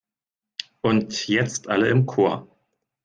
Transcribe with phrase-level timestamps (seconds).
[0.81, 2.47] Und jetzt alle im Chor!